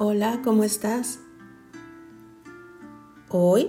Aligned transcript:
Hola, 0.00 0.42
¿cómo 0.44 0.62
estás? 0.62 1.18
Hoy 3.30 3.68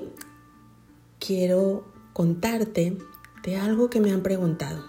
quiero 1.19 1.91
contarte 2.13 2.99
de 3.41 3.57
algo 3.57 3.89
que 3.89 3.99
me 3.99 4.11
han 4.11 4.21
preguntado. 4.21 4.85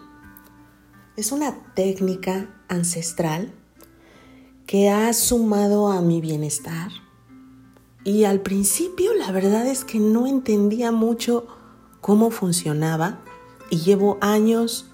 Es 1.16 1.32
una 1.32 1.54
técnica 1.72 2.54
ancestral 2.68 3.54
que 4.66 4.90
ha 4.90 5.10
sumado 5.14 5.90
a 5.90 6.02
mi 6.02 6.20
bienestar. 6.20 6.90
Y 8.04 8.24
al 8.24 8.42
principio 8.42 9.14
la 9.14 9.32
verdad 9.32 9.66
es 9.66 9.86
que 9.86 9.98
no 9.98 10.26
entendía 10.26 10.92
mucho 10.92 11.46
cómo 12.02 12.30
funcionaba 12.30 13.20
y 13.70 13.78
llevo 13.78 14.18
años 14.20 14.90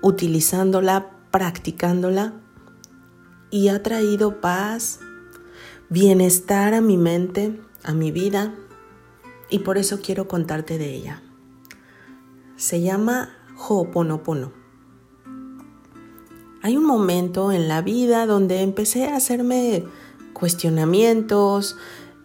utilizándola, 0.00 1.10
practicándola 1.30 2.40
y 3.50 3.68
ha 3.68 3.82
traído 3.82 4.40
paz, 4.40 5.00
bienestar 5.88 6.74
a 6.74 6.80
mi 6.80 6.96
mente, 6.96 7.60
a 7.84 7.94
mi 7.94 8.10
vida 8.10 8.54
y 9.48 9.60
por 9.60 9.78
eso 9.78 10.00
quiero 10.00 10.26
contarte 10.28 10.78
de 10.78 10.94
ella. 10.94 11.22
Se 12.56 12.80
llama 12.80 13.30
Ho'oponopono. 13.56 14.52
Hay 16.62 16.76
un 16.76 16.84
momento 16.84 17.52
en 17.52 17.68
la 17.68 17.82
vida 17.82 18.26
donde 18.26 18.62
empecé 18.62 19.06
a 19.06 19.16
hacerme 19.16 19.84
cuestionamientos, 20.32 21.76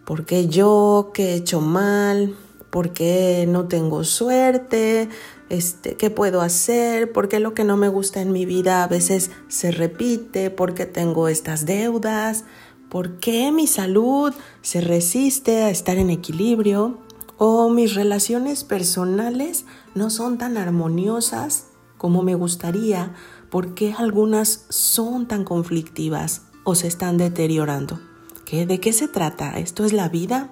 ¿por 0.04 0.26
qué 0.26 0.48
yo? 0.48 1.12
¿Qué 1.14 1.30
he 1.30 1.34
hecho 1.34 1.60
mal? 1.60 2.34
¿Por 2.70 2.92
qué 2.92 3.46
no 3.48 3.68
tengo 3.68 4.02
suerte? 4.02 5.08
Este, 5.48 5.96
¿Qué 5.96 6.10
puedo 6.10 6.40
hacer? 6.40 7.12
¿Por 7.12 7.28
qué 7.28 7.38
lo 7.38 7.54
que 7.54 7.64
no 7.64 7.76
me 7.76 7.88
gusta 7.88 8.20
en 8.20 8.32
mi 8.32 8.46
vida 8.46 8.82
a 8.82 8.88
veces 8.88 9.30
se 9.48 9.70
repite? 9.70 10.50
¿Por 10.50 10.74
qué 10.74 10.86
tengo 10.86 11.28
estas 11.28 11.66
deudas? 11.66 12.44
¿Por 12.92 13.20
qué 13.20 13.50
mi 13.52 13.66
salud 13.66 14.34
se 14.60 14.82
resiste 14.82 15.62
a 15.62 15.70
estar 15.70 15.96
en 15.96 16.10
equilibrio? 16.10 16.98
¿O 17.38 17.70
mis 17.70 17.94
relaciones 17.94 18.64
personales 18.64 19.64
no 19.94 20.10
son 20.10 20.36
tan 20.36 20.58
armoniosas 20.58 21.68
como 21.96 22.22
me 22.22 22.34
gustaría? 22.34 23.14
¿Por 23.48 23.72
qué 23.72 23.94
algunas 23.96 24.66
son 24.68 25.26
tan 25.26 25.44
conflictivas 25.44 26.42
o 26.64 26.74
se 26.74 26.86
están 26.86 27.16
deteriorando? 27.16 27.98
¿Qué, 28.44 28.66
¿De 28.66 28.78
qué 28.78 28.92
se 28.92 29.08
trata? 29.08 29.58
¿Esto 29.58 29.86
es 29.86 29.94
la 29.94 30.10
vida? 30.10 30.50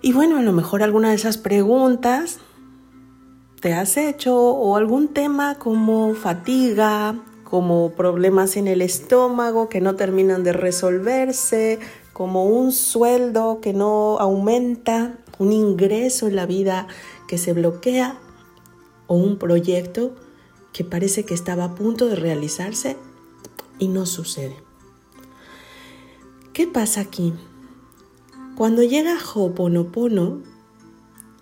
Y 0.00 0.14
bueno, 0.14 0.38
a 0.38 0.42
lo 0.42 0.54
mejor 0.54 0.82
alguna 0.82 1.10
de 1.10 1.16
esas 1.16 1.36
preguntas 1.36 2.38
te 3.60 3.74
has 3.74 3.98
hecho 3.98 4.34
o 4.34 4.76
algún 4.76 5.08
tema 5.08 5.56
como 5.56 6.14
fatiga, 6.14 7.16
como 7.48 7.92
problemas 7.92 8.58
en 8.58 8.68
el 8.68 8.82
estómago 8.82 9.70
que 9.70 9.80
no 9.80 9.96
terminan 9.96 10.44
de 10.44 10.52
resolverse, 10.52 11.78
como 12.12 12.44
un 12.44 12.72
sueldo 12.72 13.60
que 13.62 13.72
no 13.72 14.18
aumenta, 14.18 15.18
un 15.38 15.54
ingreso 15.54 16.26
en 16.26 16.36
la 16.36 16.44
vida 16.44 16.88
que 17.26 17.38
se 17.38 17.54
bloquea 17.54 18.18
o 19.06 19.14
un 19.14 19.38
proyecto 19.38 20.14
que 20.74 20.84
parece 20.84 21.24
que 21.24 21.32
estaba 21.32 21.64
a 21.64 21.74
punto 21.74 22.08
de 22.08 22.16
realizarse 22.16 22.98
y 23.78 23.88
no 23.88 24.04
sucede. 24.04 24.56
¿Qué 26.52 26.66
pasa 26.66 27.00
aquí? 27.00 27.32
Cuando 28.56 28.82
llega 28.82 29.16
Ho'oponopono, 29.16 30.42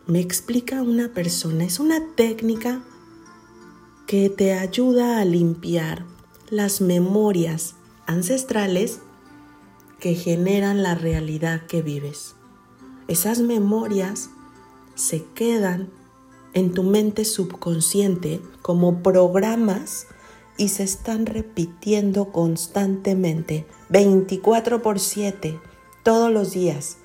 me 0.06 0.20
explica 0.20 0.82
una 0.82 1.08
persona, 1.08 1.64
es 1.64 1.80
una 1.80 2.00
técnica 2.14 2.84
que 4.06 4.30
te 4.30 4.52
ayuda 4.52 5.18
a 5.18 5.24
limpiar 5.24 6.04
las 6.48 6.80
memorias 6.80 7.74
ancestrales 8.06 9.00
que 9.98 10.14
generan 10.14 10.84
la 10.84 10.94
realidad 10.94 11.66
que 11.66 11.82
vives. 11.82 12.36
Esas 13.08 13.40
memorias 13.40 14.30
se 14.94 15.24
quedan 15.34 15.90
en 16.54 16.72
tu 16.72 16.84
mente 16.84 17.24
subconsciente 17.24 18.40
como 18.62 19.02
programas 19.02 20.06
y 20.56 20.68
se 20.68 20.84
están 20.84 21.26
repitiendo 21.26 22.30
constantemente, 22.30 23.66
24 23.88 24.82
por 24.82 25.00
7, 25.00 25.58
todos 26.04 26.32
los 26.32 26.52
días. 26.52 26.98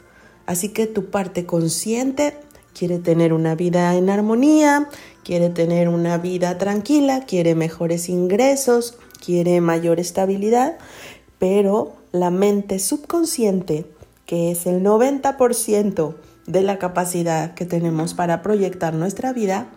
Así 0.45 0.69
que 0.69 0.85
tu 0.85 1.09
parte 1.09 1.47
consciente 1.47 2.37
quiere 2.73 2.99
tener 2.99 3.33
una 3.33 3.55
vida 3.55 3.95
en 3.95 4.09
armonía, 4.09 4.89
quiere 5.23 5.49
tener 5.49 5.89
una 5.89 6.17
vida 6.17 6.57
tranquila, 6.57 7.25
quiere 7.25 7.55
mejores 7.55 8.09
ingresos, 8.09 8.97
quiere 9.23 9.61
mayor 9.61 9.99
estabilidad, 9.99 10.77
pero 11.39 11.93
la 12.11 12.29
mente 12.29 12.79
subconsciente, 12.79 13.85
que 14.25 14.51
es 14.51 14.65
el 14.65 14.83
90% 14.83 16.15
de 16.47 16.61
la 16.61 16.79
capacidad 16.79 17.53
que 17.53 17.65
tenemos 17.65 18.13
para 18.13 18.41
proyectar 18.41 18.93
nuestra 18.93 19.33
vida, 19.33 19.69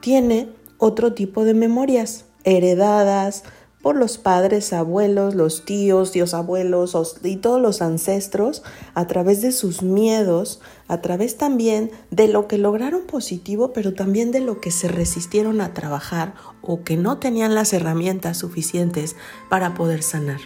tiene 0.00 0.48
otro 0.78 1.12
tipo 1.12 1.44
de 1.44 1.54
memorias 1.54 2.24
heredadas, 2.44 3.44
por 3.82 3.96
los 3.96 4.18
padres, 4.18 4.72
abuelos, 4.72 5.34
los 5.34 5.64
tíos, 5.64 6.12
dios 6.12 6.34
abuelos 6.34 7.16
y 7.22 7.36
todos 7.36 7.60
los 7.60 7.80
ancestros 7.80 8.62
a 8.94 9.06
través 9.06 9.40
de 9.40 9.52
sus 9.52 9.82
miedos, 9.82 10.60
a 10.86 11.00
través 11.00 11.38
también 11.38 11.90
de 12.10 12.28
lo 12.28 12.46
que 12.46 12.58
lograron 12.58 13.02
positivo, 13.06 13.72
pero 13.72 13.94
también 13.94 14.32
de 14.32 14.40
lo 14.40 14.60
que 14.60 14.70
se 14.70 14.88
resistieron 14.88 15.60
a 15.62 15.72
trabajar 15.72 16.34
o 16.60 16.82
que 16.82 16.96
no 16.96 17.18
tenían 17.18 17.54
las 17.54 17.72
herramientas 17.72 18.36
suficientes 18.36 19.16
para 19.48 19.74
poder 19.74 20.02
sanar. 20.02 20.40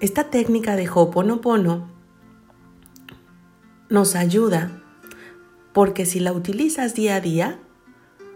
Esta 0.00 0.30
técnica 0.30 0.76
de 0.76 0.88
Ho'oponopono 0.88 1.88
nos 3.88 4.16
ayuda 4.16 4.82
porque 5.72 6.06
si 6.06 6.18
la 6.18 6.32
utilizas 6.32 6.94
día 6.94 7.16
a 7.16 7.20
día, 7.20 7.60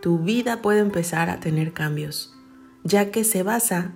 tu 0.00 0.18
vida 0.18 0.62
puede 0.62 0.78
empezar 0.78 1.30
a 1.30 1.40
tener 1.40 1.72
cambios 1.72 2.33
ya 2.84 3.10
que 3.10 3.24
se 3.24 3.42
basa 3.42 3.94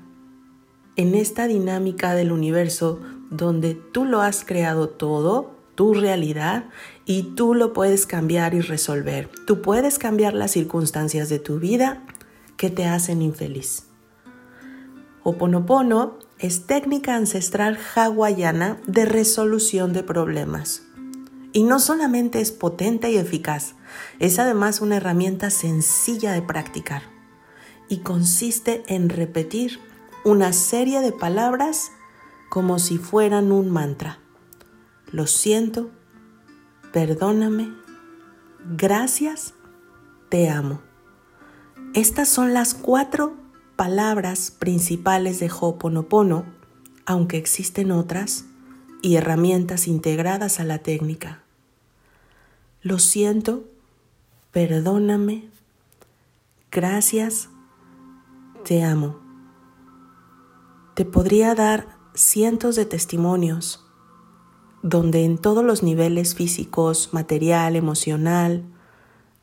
en 0.97 1.15
esta 1.15 1.47
dinámica 1.47 2.15
del 2.15 2.33
universo 2.33 3.01
donde 3.31 3.75
tú 3.75 4.05
lo 4.05 4.21
has 4.21 4.45
creado 4.45 4.89
todo, 4.89 5.55
tu 5.75 5.95
realidad, 5.95 6.65
y 7.05 7.35
tú 7.35 7.55
lo 7.55 7.73
puedes 7.73 8.07
cambiar 8.07 8.55
y 8.55 8.61
resolver. 8.61 9.31
Tú 9.47 9.63
puedes 9.63 9.99
cambiar 9.99 10.35
las 10.35 10.51
circunstancias 10.51 11.29
de 11.29 11.39
tu 11.39 11.61
vida 11.61 12.03
que 12.57 12.71
te 12.71 12.87
hacen 12.87 13.23
infeliz. 13.23 13.85
Oponopono 15.23 16.19
es 16.39 16.67
técnica 16.67 17.15
ancestral 17.15 17.79
hawaiana 17.95 18.79
de 18.87 19.05
resolución 19.05 19.93
de 19.93 20.03
problemas. 20.03 20.83
Y 21.53 21.63
no 21.63 21.79
solamente 21.79 22.41
es 22.41 22.51
potente 22.51 23.11
y 23.11 23.19
eficaz, 23.19 23.75
es 24.19 24.39
además 24.39 24.81
una 24.81 24.97
herramienta 24.97 25.51
sencilla 25.51 26.33
de 26.33 26.43
practicar 26.43 27.18
y 27.89 27.99
consiste 27.99 28.85
en 28.87 29.09
repetir 29.09 29.81
una 30.25 30.53
serie 30.53 31.01
de 31.01 31.13
palabras 31.13 31.91
como 32.49 32.79
si 32.79 32.99
fueran 32.99 33.53
un 33.53 33.71
mantra. 33.71 34.19
Lo 35.11 35.27
siento, 35.27 35.91
perdóname, 36.93 37.73
gracias, 38.77 39.55
te 40.29 40.51
amo. 40.51 40.83
Estas 41.95 42.29
son 42.29 42.53
las 42.53 42.75
cuatro 42.75 43.35
palabras 43.77 44.51
principales 44.51 45.41
de 45.41 45.51
Ho'oponopono, 45.51 46.45
aunque 47.07 47.39
existen 47.39 47.91
otras 47.91 48.45
y 49.01 49.17
herramientas 49.17 49.87
integradas 49.87 50.61
a 50.61 50.65
la 50.65 50.79
técnica. 50.79 51.43
Lo 52.83 52.99
siento, 52.99 53.65
perdóname, 54.53 55.49
gracias, 56.71 57.49
te 58.69 58.85
amo. 58.85 59.17
Te 60.93 61.07
podría 61.07 61.55
dar 61.55 61.87
cientos 62.13 62.77
de 62.77 62.85
testimonios 62.85 63.89
donde 64.83 65.25
en 65.25 65.39
todos 65.39 65.65
los 65.65 65.83
niveles 65.83 66.35
físicos, 66.35 67.15
material, 67.15 67.77
emocional, 67.77 68.67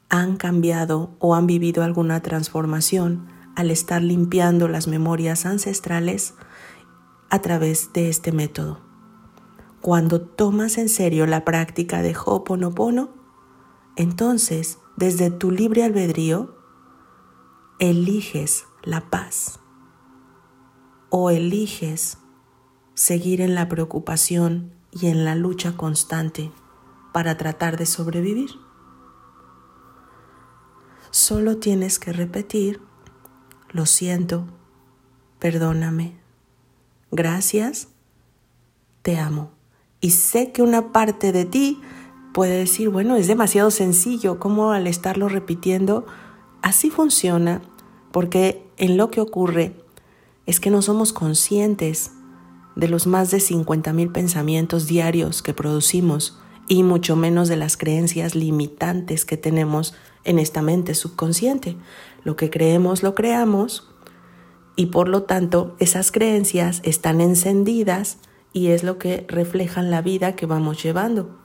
han 0.09 0.37
cambiado 0.37 1.15
o 1.17 1.33
han 1.33 1.47
vivido 1.47 1.83
alguna 1.83 2.21
transformación 2.21 3.25
al 3.55 3.71
estar 3.71 4.03
limpiando 4.03 4.67
las 4.67 4.87
memorias 4.87 5.47
ancestrales 5.47 6.35
a 7.31 7.39
través 7.39 7.93
de 7.93 8.09
este 8.09 8.31
método. 8.31 8.79
Cuando 9.81 10.21
tomas 10.21 10.77
en 10.77 10.87
serio 10.87 11.25
la 11.25 11.43
práctica 11.45 12.03
de 12.03 12.15
Ho'oponopono, 12.15 13.09
entonces, 13.95 14.77
desde 14.97 15.31
tu 15.31 15.49
libre 15.49 15.83
albedrío, 15.83 16.55
eliges 17.79 18.65
la 18.85 19.09
paz 19.09 19.59
o 21.09 21.31
eliges 21.31 22.19
seguir 22.93 23.41
en 23.41 23.55
la 23.55 23.67
preocupación 23.67 24.71
y 24.91 25.07
en 25.07 25.25
la 25.25 25.35
lucha 25.35 25.75
constante 25.75 26.51
para 27.11 27.37
tratar 27.37 27.77
de 27.77 27.85
sobrevivir. 27.85 28.51
Solo 31.09 31.57
tienes 31.57 31.99
que 31.99 32.13
repetir, 32.13 32.81
lo 33.71 33.85
siento, 33.85 34.45
perdóname, 35.39 36.19
gracias, 37.11 37.87
te 39.01 39.17
amo. 39.17 39.51
Y 39.99 40.11
sé 40.11 40.51
que 40.51 40.61
una 40.61 40.91
parte 40.91 41.31
de 41.31 41.45
ti 41.45 41.81
puede 42.33 42.57
decir, 42.57 42.89
bueno, 42.89 43.15
es 43.15 43.27
demasiado 43.27 43.71
sencillo, 43.71 44.39
como 44.39 44.71
al 44.71 44.87
estarlo 44.87 45.29
repitiendo, 45.29 46.05
así 46.61 46.91
funciona, 46.91 47.61
porque 48.15 48.65
en 48.77 48.95
lo 48.95 49.11
que 49.11 49.19
ocurre 49.19 49.73
es 50.45 50.61
que 50.61 50.69
no 50.69 50.81
somos 50.81 51.11
conscientes 51.11 52.11
de 52.77 52.87
los 52.87 53.07
más 53.07 53.29
de 53.29 53.39
50.000 53.39 54.13
pensamientos 54.13 54.87
diarios 54.87 55.41
que 55.41 55.53
producimos 55.53 56.39
y 56.69 56.83
mucho 56.83 57.17
menos 57.17 57.49
de 57.49 57.57
las 57.57 57.75
creencias 57.75 58.33
limitantes 58.33 59.25
que 59.25 59.35
tenemos 59.35 59.95
en 60.23 60.39
esta 60.39 60.61
mente 60.61 60.95
subconsciente. 60.95 61.75
Lo 62.23 62.37
que 62.37 62.49
creemos 62.49 63.03
lo 63.03 63.15
creamos 63.15 63.89
y 64.77 64.85
por 64.85 65.09
lo 65.09 65.23
tanto 65.23 65.75
esas 65.79 66.13
creencias 66.13 66.79
están 66.85 67.19
encendidas 67.19 68.19
y 68.53 68.67
es 68.67 68.85
lo 68.85 68.97
que 68.97 69.25
reflejan 69.27 69.91
la 69.91 70.01
vida 70.01 70.37
que 70.37 70.45
vamos 70.45 70.81
llevando. 70.81 71.37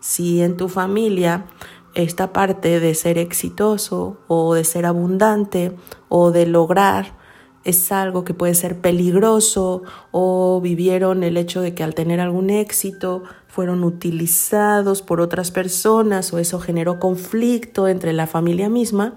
Si 0.00 0.40
en 0.40 0.56
tu 0.56 0.70
familia 0.70 1.48
esta 1.94 2.32
parte 2.32 2.80
de 2.80 2.94
ser 2.94 3.18
exitoso 3.18 4.18
o 4.28 4.54
de 4.54 4.64
ser 4.64 4.86
abundante 4.86 5.72
o 6.08 6.30
de 6.30 6.46
lograr 6.46 7.24
es 7.64 7.92
algo 7.92 8.24
que 8.24 8.34
puede 8.34 8.54
ser 8.54 8.80
peligroso 8.80 9.82
o 10.10 10.60
vivieron 10.60 11.24
el 11.24 11.36
hecho 11.36 11.60
de 11.60 11.74
que 11.74 11.82
al 11.82 11.94
tener 11.94 12.20
algún 12.20 12.50
éxito 12.50 13.22
fueron 13.48 13.84
utilizados 13.84 15.00
por 15.00 15.20
otras 15.20 15.50
personas 15.50 16.32
o 16.32 16.38
eso 16.38 16.60
generó 16.60 17.00
conflicto 17.00 17.88
entre 17.88 18.12
la 18.12 18.26
familia 18.26 18.68
misma, 18.68 19.14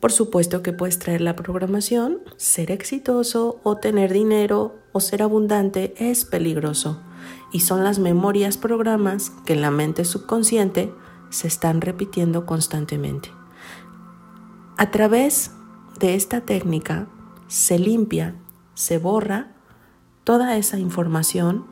por 0.00 0.12
supuesto 0.12 0.62
que 0.62 0.72
puedes 0.72 0.98
traer 0.98 1.20
la 1.20 1.36
programación, 1.36 2.20
ser 2.36 2.70
exitoso 2.70 3.60
o 3.62 3.76
tener 3.76 4.12
dinero 4.12 4.76
o 4.92 5.00
ser 5.00 5.22
abundante 5.22 5.94
es 5.98 6.24
peligroso. 6.24 7.00
Y 7.52 7.60
son 7.60 7.84
las 7.84 7.98
memorias 7.98 8.56
programas 8.56 9.30
que 9.44 9.56
la 9.56 9.70
mente 9.70 10.04
subconsciente 10.04 10.92
se 11.30 11.48
están 11.48 11.80
repitiendo 11.80 12.46
constantemente. 12.46 13.30
A 14.76 14.90
través 14.90 15.52
de 15.98 16.14
esta 16.14 16.42
técnica 16.42 17.08
se 17.48 17.78
limpia, 17.78 18.34
se 18.74 18.98
borra 18.98 19.54
toda 20.24 20.56
esa 20.56 20.78
información 20.78 21.66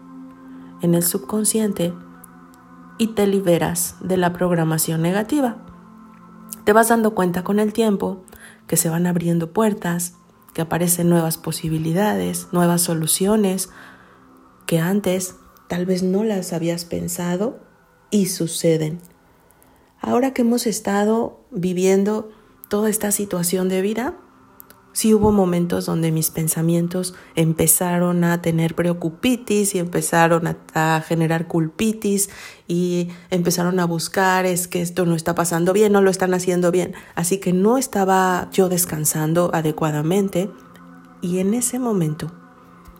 en 0.80 0.94
el 0.94 1.02
subconsciente 1.02 1.92
y 2.98 3.08
te 3.08 3.26
liberas 3.26 3.96
de 4.00 4.16
la 4.16 4.32
programación 4.32 5.02
negativa. 5.02 5.56
Te 6.64 6.72
vas 6.72 6.88
dando 6.88 7.14
cuenta 7.14 7.44
con 7.44 7.58
el 7.58 7.72
tiempo 7.72 8.24
que 8.66 8.76
se 8.76 8.88
van 8.88 9.06
abriendo 9.06 9.52
puertas, 9.52 10.14
que 10.54 10.62
aparecen 10.62 11.10
nuevas 11.10 11.36
posibilidades, 11.36 12.48
nuevas 12.52 12.82
soluciones, 12.82 13.70
que 14.66 14.78
antes 14.78 15.36
tal 15.68 15.84
vez 15.84 16.02
no 16.02 16.24
las 16.24 16.52
habías 16.52 16.84
pensado 16.84 17.58
y 18.10 18.26
suceden. 18.26 19.00
Ahora 20.06 20.34
que 20.34 20.42
hemos 20.42 20.66
estado 20.66 21.40
viviendo 21.50 22.28
toda 22.68 22.90
esta 22.90 23.10
situación 23.10 23.70
de 23.70 23.80
vida, 23.80 24.12
sí 24.92 25.14
hubo 25.14 25.32
momentos 25.32 25.86
donde 25.86 26.12
mis 26.12 26.28
pensamientos 26.28 27.14
empezaron 27.36 28.22
a 28.22 28.42
tener 28.42 28.74
preocupitis 28.74 29.74
y 29.74 29.78
empezaron 29.78 30.58
a, 30.74 31.00
generar 31.08 31.48
culpitis 31.48 32.28
y 32.68 33.08
empezaron 33.30 33.80
a 33.80 33.86
buscar 33.86 34.44
es 34.44 34.68
que 34.68 34.82
esto 34.82 35.06
no 35.06 35.14
está 35.14 35.34
pasando 35.34 35.72
bien, 35.72 35.92
no 35.92 36.02
lo 36.02 36.10
están 36.10 36.34
haciendo 36.34 36.70
bien. 36.70 36.92
Así 37.14 37.38
que 37.38 37.54
no 37.54 37.78
estaba 37.78 38.50
yo 38.52 38.68
descansando 38.68 39.52
adecuadamente 39.54 40.50
y 41.22 41.38
en 41.38 41.54
ese 41.54 41.78
momento 41.78 42.30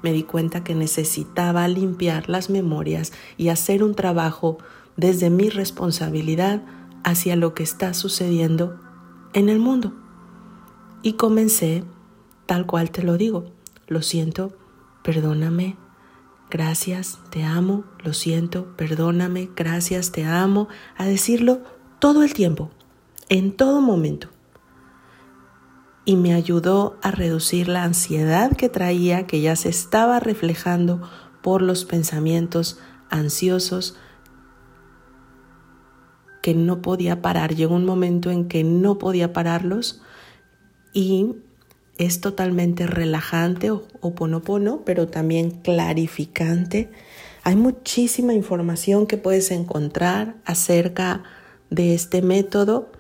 me 0.03 0.15
di 0.15 0.23
cuenta 0.23 0.65
que 0.65 0.75
necesitaba 0.75 1.69
limpiar 1.69 2.31
las 2.31 2.49
memorias 2.49 3.13
y 3.37 3.51
hacer 3.51 3.85
un 3.85 3.95
trabajo 3.95 4.57
desde 4.97 5.29
mi 5.29 5.51
responsabilidad 5.51 6.63
hacia 7.05 7.37
lo 7.37 7.55
que 7.55 7.63
está 7.63 7.95
sucediendo 7.95 8.81
en 9.35 9.49
el 9.49 9.61
mundo. 9.61 9.93
Y 11.03 11.13
comencé 11.15 11.85
tal 12.47 12.67
cual 12.67 12.91
te 12.91 13.03
lo 13.03 13.17
digo. 13.17 13.45
Lo 13.87 14.03
siento, 14.03 14.57
perdóname, 15.03 15.77
gracias, 16.51 17.19
te 17.31 17.45
amo, 17.45 17.85
lo 18.03 18.15
siento, 18.15 18.75
perdóname, 18.77 19.51
gracias, 19.55 20.13
te 20.13 20.25
amo, 20.25 20.69
a 20.97 21.05
decirlo 21.05 21.61
todo 21.99 22.23
el 22.23 22.33
tiempo, 22.33 22.71
en 23.29 23.53
todo 23.53 23.81
momento. 23.81 24.29
Y 26.07 26.17
me 26.17 26.35
ayudó 26.35 26.97
a 27.03 27.11
reducir 27.11 27.69
la 27.69 27.85
ansiedad 27.85 28.57
que 28.57 28.69
traía, 28.69 29.27
que 29.27 29.41
ya 29.41 29.57
se 29.57 29.69
estaba 29.69 30.21
reflejando 30.21 31.03
por 31.43 31.61
los 31.61 31.85
pensamientos 31.85 32.79
ansiosos 33.11 33.97
que 36.45 36.53
no 36.53 36.83
podía 36.83 37.23
parar. 37.23 37.55
Llegó 37.55 37.75
un 37.75 37.87
momento 37.87 38.31
en 38.31 38.49
que 38.49 38.65
no 38.65 38.99
podía 38.99 39.33
pararlos 39.33 40.03
y 40.93 41.37
es 41.97 42.21
totalmente 42.21 42.87
relajante 42.87 43.71
o, 43.71 44.15
ponopono, 44.15 44.83
pero 44.85 45.09
también 45.09 45.53
clarificante. 45.53 46.91
Hay 47.45 47.57
muchísima 47.57 48.35
información 48.35 49.07
que 49.07 49.17
puedes 49.17 49.51
encontrar 49.53 50.35
acerca 50.45 51.23
de 51.71 51.95
este 51.95 52.21
método. 52.21 52.93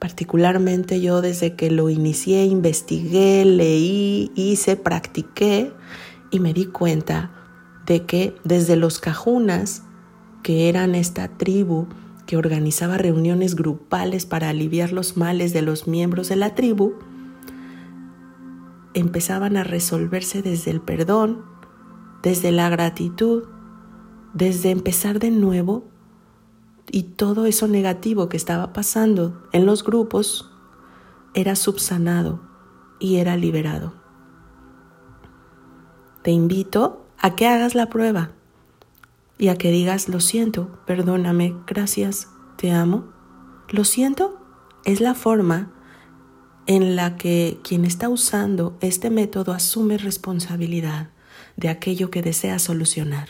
Particularmente 0.00 1.00
yo 1.00 1.20
desde 1.20 1.54
que 1.54 1.70
lo 1.70 1.90
inicié, 1.90 2.46
investigué, 2.46 3.44
leí, 3.44 4.32
hice, 4.34 4.74
practiqué 4.74 5.70
y 6.32 6.40
me 6.40 6.52
di 6.52 6.66
cuenta 6.66 7.30
de 7.86 8.06
que 8.06 8.34
desde 8.42 8.74
los 8.74 8.98
cajunas, 8.98 9.84
que 10.42 10.68
eran 10.68 10.96
esta 10.96 11.28
tribu 11.28 11.86
que 12.28 12.36
organizaba 12.36 12.98
reuniones 12.98 13.56
grupales 13.56 14.26
para 14.26 14.50
aliviar 14.50 14.92
los 14.92 15.16
males 15.16 15.54
de 15.54 15.62
los 15.62 15.88
miembros 15.88 16.28
de 16.28 16.36
la 16.36 16.54
tribu, 16.54 16.92
empezaban 18.92 19.56
a 19.56 19.64
resolverse 19.64 20.42
desde 20.42 20.70
el 20.70 20.82
perdón, 20.82 21.40
desde 22.22 22.52
la 22.52 22.68
gratitud, 22.68 23.44
desde 24.34 24.70
empezar 24.70 25.20
de 25.20 25.30
nuevo 25.30 25.88
y 26.90 27.04
todo 27.04 27.46
eso 27.46 27.66
negativo 27.66 28.28
que 28.28 28.36
estaba 28.36 28.74
pasando 28.74 29.48
en 29.52 29.64
los 29.64 29.82
grupos 29.82 30.52
era 31.32 31.56
subsanado 31.56 32.42
y 33.00 33.16
era 33.16 33.38
liberado. 33.38 33.94
Te 36.20 36.30
invito 36.30 37.06
a 37.16 37.34
que 37.36 37.46
hagas 37.46 37.74
la 37.74 37.86
prueba 37.86 38.32
y 39.38 39.48
a 39.48 39.56
que 39.56 39.70
digas, 39.70 40.08
lo 40.08 40.20
siento, 40.20 40.80
perdóname, 40.84 41.54
gracias, 41.66 42.28
te 42.56 42.72
amo. 42.72 43.04
Lo 43.70 43.84
siento 43.84 44.40
es 44.84 45.00
la 45.00 45.14
forma 45.14 45.72
en 46.66 46.96
la 46.96 47.16
que 47.16 47.60
quien 47.62 47.84
está 47.84 48.08
usando 48.08 48.76
este 48.80 49.10
método 49.10 49.52
asume 49.52 49.96
responsabilidad 49.96 51.10
de 51.56 51.68
aquello 51.68 52.10
que 52.10 52.20
desea 52.20 52.58
solucionar. 52.58 53.28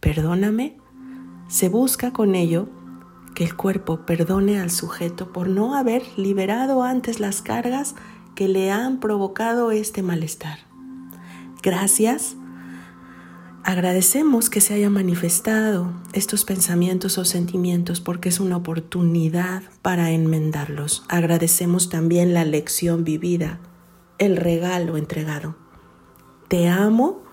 Perdóname, 0.00 0.76
se 1.48 1.68
busca 1.68 2.12
con 2.12 2.34
ello 2.34 2.68
que 3.34 3.44
el 3.44 3.56
cuerpo 3.56 4.06
perdone 4.06 4.58
al 4.58 4.70
sujeto 4.70 5.32
por 5.32 5.48
no 5.48 5.74
haber 5.76 6.02
liberado 6.16 6.82
antes 6.82 7.20
las 7.20 7.42
cargas 7.42 7.94
que 8.34 8.48
le 8.48 8.70
han 8.70 8.98
provocado 8.98 9.70
este 9.70 10.02
malestar. 10.02 10.58
Gracias 11.62 12.36
Agradecemos 13.68 14.48
que 14.48 14.60
se 14.60 14.74
haya 14.74 14.90
manifestado 14.90 15.92
estos 16.12 16.44
pensamientos 16.44 17.18
o 17.18 17.24
sentimientos 17.24 18.00
porque 18.00 18.28
es 18.28 18.38
una 18.38 18.56
oportunidad 18.56 19.64
para 19.82 20.12
enmendarlos. 20.12 21.04
Agradecemos 21.08 21.88
también 21.88 22.32
la 22.32 22.44
lección 22.44 23.02
vivida, 23.02 23.58
el 24.18 24.36
regalo 24.36 24.96
entregado. 24.96 25.56
Te 26.46 26.68
amo 26.68 27.24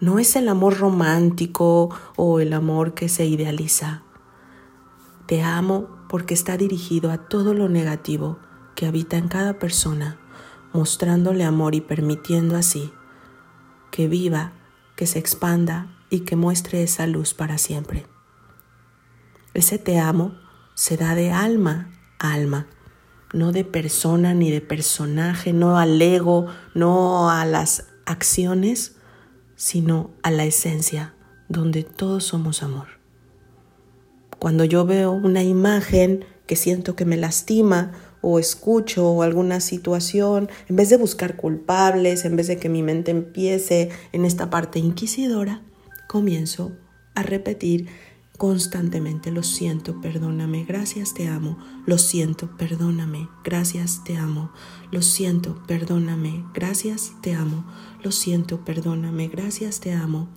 no 0.00 0.18
es 0.18 0.34
el 0.34 0.48
amor 0.48 0.76
romántico 0.76 1.90
o 2.16 2.40
el 2.40 2.52
amor 2.52 2.94
que 2.94 3.08
se 3.08 3.26
idealiza. 3.26 4.02
Te 5.26 5.44
amo 5.44 5.86
porque 6.08 6.34
está 6.34 6.56
dirigido 6.56 7.12
a 7.12 7.28
todo 7.28 7.54
lo 7.54 7.68
negativo 7.68 8.40
que 8.74 8.86
habita 8.86 9.18
en 9.18 9.28
cada 9.28 9.60
persona, 9.60 10.18
mostrándole 10.72 11.44
amor 11.44 11.76
y 11.76 11.80
permitiendo 11.80 12.56
así 12.56 12.92
que 13.92 14.08
viva 14.08 14.52
que 14.96 15.06
se 15.06 15.18
expanda 15.18 15.96
y 16.10 16.20
que 16.20 16.36
muestre 16.36 16.82
esa 16.82 17.06
luz 17.06 17.34
para 17.34 17.58
siempre. 17.58 18.06
Ese 19.54 19.78
te 19.78 19.98
amo 19.98 20.34
se 20.74 20.96
da 20.96 21.14
de 21.14 21.30
alma 21.30 21.90
a 22.18 22.34
alma, 22.34 22.66
no 23.32 23.52
de 23.52 23.64
persona 23.64 24.34
ni 24.34 24.50
de 24.50 24.60
personaje, 24.60 25.52
no 25.52 25.78
al 25.78 26.00
ego, 26.00 26.46
no 26.74 27.30
a 27.30 27.44
las 27.44 27.86
acciones, 28.04 28.96
sino 29.56 30.10
a 30.22 30.30
la 30.30 30.44
esencia, 30.44 31.14
donde 31.48 31.82
todos 31.82 32.24
somos 32.24 32.62
amor. 32.62 32.88
Cuando 34.38 34.64
yo 34.64 34.84
veo 34.84 35.12
una 35.12 35.42
imagen 35.42 36.24
que 36.46 36.56
siento 36.56 36.94
que 36.94 37.04
me 37.04 37.16
lastima 37.16 37.92
o 38.20 38.38
escucho 38.38 39.22
alguna 39.22 39.60
situación, 39.60 40.48
en 40.68 40.76
vez 40.76 40.90
de 40.90 40.96
buscar 40.96 41.36
culpables, 41.36 42.24
en 42.24 42.36
vez 42.36 42.46
de 42.48 42.58
que 42.58 42.68
mi 42.68 42.82
mente 42.82 43.10
empiece 43.10 43.90
en 44.12 44.24
esta 44.24 44.50
parte 44.50 44.78
inquisidora, 44.78 45.62
comienzo 46.08 46.72
a 47.14 47.22
repetir 47.22 47.88
constantemente, 48.36 49.30
lo 49.30 49.42
siento, 49.42 50.00
perdóname, 50.00 50.64
gracias, 50.64 51.14
te 51.14 51.28
amo, 51.28 51.58
lo 51.86 51.98
siento, 51.98 52.56
perdóname, 52.56 53.28
gracias, 53.42 54.02
te 54.04 54.16
amo, 54.16 54.52
lo 54.90 55.02
siento, 55.02 55.62
perdóname, 55.66 56.44
gracias, 56.52 57.12
te 57.22 57.34
amo, 57.34 57.64
lo 58.02 58.12
siento, 58.12 58.64
perdóname, 58.64 59.28
gracias, 59.28 59.80
te 59.80 59.92
amo. 59.92 60.28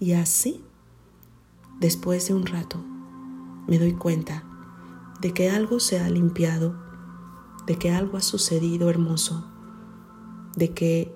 Y 0.00 0.12
así, 0.12 0.62
después 1.80 2.28
de 2.28 2.34
un 2.34 2.46
rato, 2.46 2.84
me 3.66 3.78
doy 3.78 3.92
cuenta 3.92 4.44
de 5.20 5.32
que 5.32 5.50
algo 5.50 5.80
se 5.80 5.98
ha 5.98 6.08
limpiado, 6.08 6.76
de 7.68 7.76
que 7.76 7.90
algo 7.90 8.16
ha 8.16 8.22
sucedido 8.22 8.88
hermoso, 8.88 9.44
de 10.56 10.72
que 10.72 11.14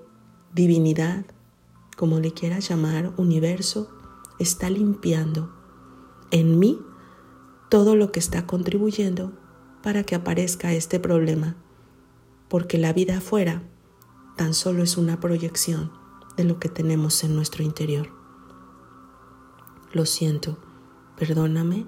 divinidad, 0.53 1.25
como 1.97 2.19
le 2.19 2.31
quieras 2.31 2.69
llamar, 2.69 3.11
universo, 3.17 3.89
está 4.37 4.69
limpiando 4.69 5.51
en 6.29 6.59
mí 6.59 6.79
todo 7.69 7.95
lo 7.95 8.11
que 8.11 8.19
está 8.19 8.45
contribuyendo 8.45 9.33
para 9.81 10.03
que 10.03 10.13
aparezca 10.13 10.73
este 10.73 10.99
problema, 10.99 11.55
porque 12.49 12.77
la 12.77 12.93
vida 12.93 13.17
afuera 13.17 13.63
tan 14.37 14.53
solo 14.53 14.83
es 14.83 14.95
una 14.95 15.19
proyección 15.19 15.91
de 16.37 16.43
lo 16.43 16.59
que 16.59 16.69
tenemos 16.69 17.23
en 17.23 17.35
nuestro 17.35 17.63
interior. 17.63 18.09
Lo 19.91 20.05
siento, 20.05 20.59
perdóname, 21.17 21.87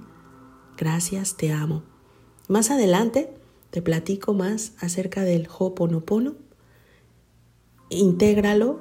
gracias, 0.75 1.37
te 1.37 1.53
amo. 1.53 1.83
Más 2.47 2.71
adelante 2.71 3.44
te 3.75 3.81
platico 3.81 4.33
más 4.33 4.71
acerca 4.79 5.23
del 5.23 5.49
Ho'oponopono. 5.49 6.35
Intégralo 7.89 8.79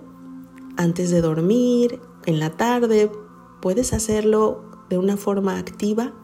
antes 0.77 1.11
de 1.11 1.21
dormir, 1.21 1.99
en 2.27 2.39
la 2.39 2.51
tarde, 2.57 3.11
puedes 3.61 3.93
hacerlo 3.93 4.87
de 4.89 4.99
una 4.99 5.17
forma 5.17 5.59
activa 5.59 6.15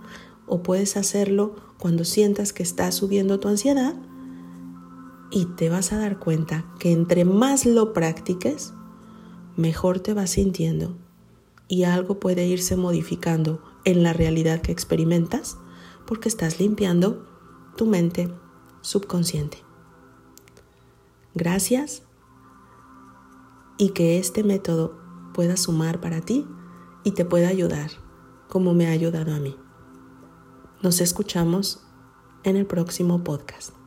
o 0.46 0.62
puedes 0.62 0.96
hacerlo 0.96 1.56
cuando 1.78 2.04
sientas 2.04 2.52
que 2.52 2.62
está 2.62 2.92
subiendo 2.92 3.40
tu 3.40 3.48
ansiedad 3.48 3.96
y 5.32 5.46
te 5.46 5.68
vas 5.68 5.92
a 5.92 5.98
dar 5.98 6.20
cuenta 6.20 6.64
que 6.78 6.92
entre 6.92 7.24
más 7.24 7.66
lo 7.66 7.92
practiques, 7.92 8.72
mejor 9.56 9.98
te 9.98 10.14
vas 10.14 10.30
sintiendo 10.30 10.96
y 11.66 11.82
algo 11.82 12.20
puede 12.20 12.46
irse 12.46 12.76
modificando 12.76 13.60
en 13.84 14.04
la 14.04 14.12
realidad 14.12 14.60
que 14.60 14.70
experimentas 14.70 15.58
porque 16.06 16.28
estás 16.28 16.60
limpiando 16.60 17.26
tu 17.76 17.86
mente 17.86 18.32
subconsciente. 18.82 19.58
Gracias 21.34 22.02
y 23.78 23.90
que 23.90 24.18
este 24.18 24.42
método 24.42 24.98
pueda 25.32 25.56
sumar 25.56 26.00
para 26.00 26.20
ti 26.20 26.46
y 27.04 27.12
te 27.12 27.24
pueda 27.24 27.48
ayudar 27.48 27.90
como 28.48 28.74
me 28.74 28.88
ha 28.88 28.90
ayudado 28.90 29.34
a 29.34 29.38
mí. 29.38 29.56
Nos 30.82 31.00
escuchamos 31.00 31.82
en 32.42 32.56
el 32.56 32.66
próximo 32.66 33.22
podcast. 33.22 33.79